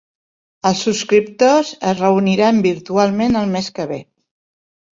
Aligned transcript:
Els 0.69 0.79
subscriptors 0.85 1.69
es 1.93 2.01
reuniran 2.01 2.63
virtualment 2.69 3.41
el 3.43 3.55
mes 3.55 3.73
que 3.79 3.89
ve 3.95 4.05